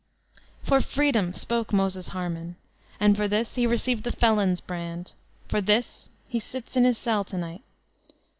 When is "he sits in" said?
6.27-6.85